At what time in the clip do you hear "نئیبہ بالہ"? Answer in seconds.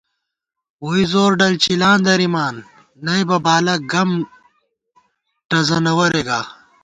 3.05-3.75